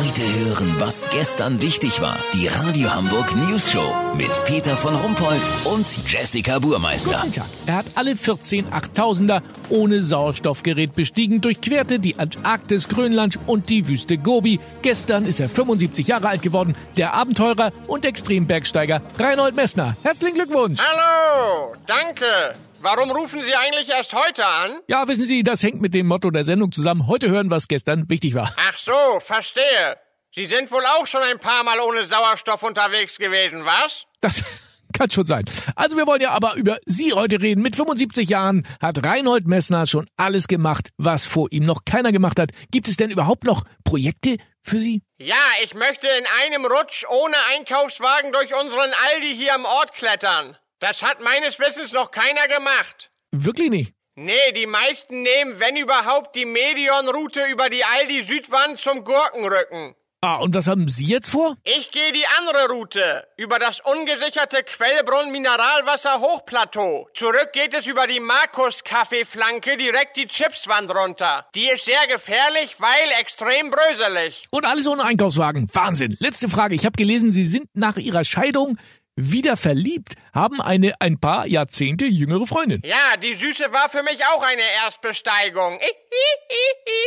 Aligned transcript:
Heute 0.00 0.22
hören, 0.46 0.76
was 0.78 1.06
gestern 1.10 1.60
wichtig 1.60 2.00
war. 2.00 2.16
Die 2.32 2.46
Radio 2.46 2.90
Hamburg 2.90 3.36
News 3.36 3.70
Show 3.70 3.94
mit 4.16 4.30
Peter 4.46 4.74
von 4.74 4.96
Rumpold 4.96 5.42
und 5.64 5.86
Jessica 6.10 6.58
Burmeister. 6.58 7.18
Guten 7.20 7.32
Tag. 7.32 7.46
Er 7.66 7.74
hat 7.74 7.86
alle 7.96 8.16
14 8.16 8.70
8000er 8.70 9.42
ohne 9.68 10.02
Sauerstoffgerät 10.02 10.94
bestiegen, 10.94 11.42
durchquerte 11.42 11.98
die 11.98 12.18
Antarktis, 12.18 12.88
Grönland 12.88 13.38
und 13.46 13.68
die 13.68 13.88
Wüste 13.88 14.16
Gobi. 14.16 14.58
Gestern 14.80 15.26
ist 15.26 15.38
er 15.38 15.50
75 15.50 16.08
Jahre 16.08 16.28
alt 16.28 16.40
geworden. 16.40 16.76
Der 16.96 17.12
Abenteurer 17.12 17.70
und 17.86 18.06
Extrembergsteiger 18.06 19.02
Reinhold 19.18 19.54
Messner. 19.54 19.98
Herzlichen 20.02 20.36
Glückwunsch. 20.36 20.80
Hallo, 20.80 21.74
danke. 21.86 22.54
Warum 22.82 23.10
rufen 23.10 23.42
Sie 23.42 23.54
eigentlich 23.54 23.90
erst 23.90 24.14
heute 24.14 24.46
an? 24.46 24.80
Ja, 24.88 25.06
wissen 25.06 25.26
Sie, 25.26 25.42
das 25.42 25.62
hängt 25.62 25.82
mit 25.82 25.92
dem 25.92 26.06
Motto 26.06 26.30
der 26.30 26.44
Sendung 26.44 26.72
zusammen. 26.72 27.06
Heute 27.08 27.28
hören, 27.28 27.50
was 27.50 27.68
gestern 27.68 28.08
wichtig 28.08 28.34
war. 28.34 28.54
Ach 28.56 28.78
so, 28.78 29.20
verstehe. 29.20 29.98
Sie 30.34 30.46
sind 30.46 30.72
wohl 30.72 30.86
auch 30.86 31.06
schon 31.06 31.20
ein 31.20 31.38
paar 31.38 31.62
Mal 31.62 31.78
ohne 31.80 32.06
Sauerstoff 32.06 32.62
unterwegs 32.62 33.18
gewesen, 33.18 33.66
was? 33.66 34.06
Das 34.22 34.42
kann 34.98 35.10
schon 35.10 35.26
sein. 35.26 35.44
Also 35.76 35.98
wir 35.98 36.06
wollen 36.06 36.22
ja 36.22 36.30
aber 36.30 36.54
über 36.54 36.78
Sie 36.86 37.12
heute 37.12 37.42
reden. 37.42 37.60
Mit 37.60 37.76
75 37.76 38.30
Jahren 38.30 38.66
hat 38.80 39.04
Reinhold 39.04 39.46
Messner 39.46 39.86
schon 39.86 40.08
alles 40.16 40.48
gemacht, 40.48 40.88
was 40.96 41.26
vor 41.26 41.48
ihm 41.50 41.64
noch 41.64 41.84
keiner 41.84 42.12
gemacht 42.12 42.38
hat. 42.40 42.50
Gibt 42.70 42.88
es 42.88 42.96
denn 42.96 43.10
überhaupt 43.10 43.44
noch 43.44 43.64
Projekte 43.84 44.38
für 44.62 44.80
Sie? 44.80 45.02
Ja, 45.18 45.36
ich 45.62 45.74
möchte 45.74 46.08
in 46.08 46.24
einem 46.42 46.64
Rutsch 46.64 47.04
ohne 47.10 47.36
Einkaufswagen 47.54 48.32
durch 48.32 48.54
unseren 48.54 48.90
Aldi 49.10 49.36
hier 49.36 49.54
am 49.54 49.66
Ort 49.66 49.92
klettern. 49.92 50.56
Das 50.80 51.02
hat 51.02 51.20
meines 51.20 51.58
Wissens 51.58 51.92
noch 51.92 52.10
keiner 52.10 52.48
gemacht. 52.48 53.10
Wirklich 53.32 53.68
nicht. 53.68 53.94
Nee, 54.16 54.52
die 54.52 54.66
meisten 54.66 55.22
nehmen, 55.22 55.60
wenn 55.60 55.76
überhaupt, 55.76 56.34
die 56.34 56.46
Medion-Route 56.46 57.44
über 57.44 57.68
die 57.68 57.84
Aldi 57.84 58.22
Südwand 58.22 58.78
zum 58.78 59.04
Gurkenrücken. 59.04 59.94
Ah, 60.22 60.36
und 60.36 60.54
was 60.54 60.68
haben 60.68 60.88
Sie 60.88 61.04
jetzt 61.04 61.30
vor? 61.30 61.56
Ich 61.64 61.90
gehe 61.92 62.12
die 62.12 62.26
andere 62.38 62.68
Route, 62.68 63.26
über 63.36 63.58
das 63.58 63.80
ungesicherte 63.80 64.62
Quellbrunn 64.62 65.32
Mineralwasser 65.32 66.20
Hochplateau. 66.20 67.08
Zurück 67.14 67.50
geht 67.52 67.74
es 67.74 67.86
über 67.86 68.06
die 68.06 68.20
Markus 68.20 68.82
Kaffeeflanke 68.82 69.76
direkt 69.76 70.16
die 70.16 70.26
Chipswand 70.26 70.94
runter. 70.94 71.46
Die 71.54 71.68
ist 71.68 71.84
sehr 71.84 72.06
gefährlich, 72.06 72.76
weil 72.78 73.10
extrem 73.18 73.70
bröselig. 73.70 74.46
Und 74.50 74.66
alles 74.66 74.86
ohne 74.86 75.04
Einkaufswagen. 75.04 75.68
Wahnsinn. 75.72 76.16
Letzte 76.20 76.48
Frage. 76.48 76.74
Ich 76.74 76.84
habe 76.84 76.96
gelesen, 76.96 77.30
Sie 77.30 77.46
sind 77.46 77.68
nach 77.74 77.96
Ihrer 77.96 78.24
Scheidung 78.24 78.78
wieder 79.22 79.56
verliebt, 79.56 80.14
haben 80.34 80.60
eine 80.60 80.92
ein 81.00 81.18
paar 81.18 81.46
Jahrzehnte 81.46 82.04
jüngere 82.06 82.46
Freundin. 82.46 82.80
Ja, 82.84 83.16
die 83.16 83.34
Süße 83.34 83.72
war 83.72 83.88
für 83.88 84.02
mich 84.02 84.20
auch 84.34 84.42
eine 84.42 84.62
Erstbesteigung. 84.84 85.78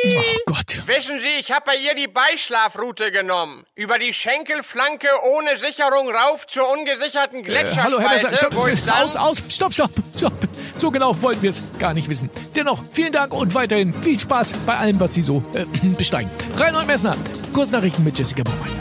Oh 0.06 0.22
Gott. 0.46 0.82
Wissen 0.88 1.20
Sie, 1.20 1.30
ich 1.40 1.52
habe 1.52 1.64
bei 1.66 1.76
ihr 1.78 1.96
die 1.96 2.08
Beischlafroute 2.08 3.12
genommen. 3.12 3.66
Über 3.76 4.00
die 4.00 4.14
Schenkelflanke 4.14 5.08
ohne 5.26 5.58
Sicherung 5.58 6.10
rauf 6.10 6.48
zur 6.48 6.70
ungesicherten 6.70 7.40
Äh, 7.40 7.44
Gletscherspalte, 7.44 7.84
hallo, 7.84 8.00
Herr 8.00 8.10
Messer, 8.10 8.36
stopp, 8.36 8.56
aus, 8.56 9.16
aus, 9.16 9.44
stopp, 9.50 9.74
stopp, 9.74 9.92
stopp. 10.16 10.34
So 10.78 10.92
genau 10.92 11.22
wollten 11.22 11.42
wir 11.42 11.50
es 11.52 11.62
gar 11.80 11.94
nicht 11.94 12.10
wissen. 12.10 12.30
Dennoch, 12.56 12.82
vielen 12.92 13.12
Dank 13.12 13.34
und 13.34 13.54
weiterhin 13.54 13.94
viel 14.04 14.20
Spaß 14.20 14.54
bei 14.66 14.76
allem, 14.78 15.00
was 15.00 15.14
Sie 15.14 15.22
so 15.22 15.44
äh, 15.54 15.66
besteigen. 15.98 16.30
Reinhold 16.58 16.88
Messner, 16.88 17.18
Kurznachrichten 17.54 18.04
mit 18.04 18.18
Jessica 18.18 18.44
Baumeister. 18.44 18.80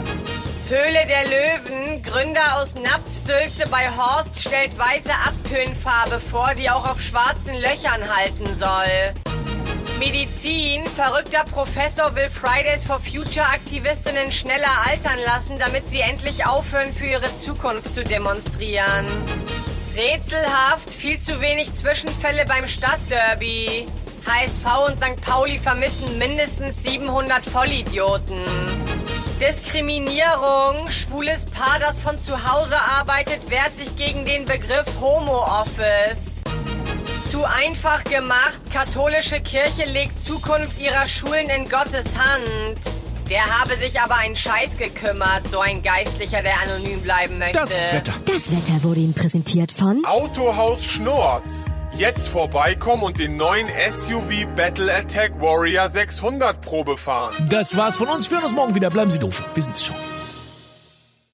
Höhle 0.69 1.05
der 1.07 1.23
Löwen, 1.25 1.82
Gründer 2.03 2.61
aus 2.61 2.75
Napfsülze 2.75 3.67
bei 3.69 3.89
Horst 3.89 4.39
stellt 4.39 4.77
weiße 4.77 5.11
Abtönfarbe 5.25 6.19
vor, 6.19 6.53
die 6.55 6.69
auch 6.69 6.87
auf 6.87 7.01
schwarzen 7.01 7.55
Löchern 7.55 8.07
halten 8.13 8.47
soll. 8.57 9.23
Medizin, 9.99 10.85
verrückter 10.85 11.45
Professor 11.45 12.13
will 12.13 12.29
Fridays 12.29 12.83
for 12.83 12.99
Future 12.99 13.45
Aktivistinnen 13.45 14.31
schneller 14.31 14.85
altern 14.85 15.17
lassen, 15.25 15.57
damit 15.59 15.87
sie 15.87 16.01
endlich 16.01 16.45
aufhören, 16.45 16.93
für 16.93 17.05
ihre 17.05 17.39
Zukunft 17.39 17.95
zu 17.95 18.03
demonstrieren. 18.03 19.07
Rätselhaft, 19.95 20.89
viel 20.89 21.21
zu 21.21 21.39
wenig 21.39 21.73
Zwischenfälle 21.75 22.45
beim 22.45 22.67
Stadtderby. 22.67 23.87
HSV 24.25 24.89
und 24.89 24.99
St. 24.99 25.21
Pauli 25.21 25.57
vermissen 25.57 26.17
mindestens 26.17 26.83
700 26.83 27.45
Vollidioten. 27.45 28.45
Diskriminierung. 29.43 30.89
Schwules 30.89 31.43
Paar, 31.45 31.77
das 31.77 31.99
von 31.99 32.17
zu 32.21 32.31
Hause 32.49 32.79
arbeitet, 32.79 33.49
wehrt 33.49 33.77
sich 33.77 33.93
gegen 33.97 34.23
den 34.23 34.45
Begriff 34.45 34.85
Homo-Office. 35.01 36.41
Zu 37.29 37.43
einfach 37.43 38.05
gemacht. 38.05 38.61
Katholische 38.71 39.41
Kirche 39.41 39.83
legt 39.83 40.23
Zukunft 40.23 40.79
ihrer 40.79 41.05
Schulen 41.07 41.49
in 41.49 41.67
Gottes 41.67 42.17
Hand. 42.17 42.79
Der 43.29 43.43
habe 43.59 43.75
sich 43.77 43.99
aber 43.99 44.15
einen 44.15 44.37
Scheiß 44.37 44.77
gekümmert, 44.77 45.45
so 45.49 45.59
ein 45.59 45.81
Geistlicher, 45.81 46.41
der 46.41 46.61
anonym 46.61 47.01
bleiben 47.01 47.37
möchte. 47.37 47.59
Das 47.59 47.91
Wetter. 47.91 48.13
Das 48.25 48.49
Wetter 48.49 48.83
wurde 48.83 49.01
Ihnen 49.01 49.13
präsentiert 49.13 49.73
von 49.73 50.05
Autohaus 50.05 50.85
Schnorz. 50.85 51.65
Jetzt 51.95 52.27
vorbeikommen 52.27 53.03
und 53.03 53.19
den 53.19 53.37
neuen 53.37 53.67
SUV 53.67 54.47
Battle 54.55 54.91
Attack 54.91 55.39
Warrior 55.39 55.89
600 55.89 56.59
Probe 56.59 56.97
fahren. 56.97 57.35
Das 57.51 57.77
war's 57.77 57.97
von 57.97 58.07
uns. 58.07 58.31
Wir 58.31 58.37
hören 58.37 58.45
uns 58.45 58.55
morgen 58.55 58.73
wieder. 58.73 58.89
Bleiben 58.89 59.11
Sie 59.11 59.19
doof. 59.19 59.43
Wir 59.53 59.61
sind's 59.61 59.85
schon. 59.85 59.95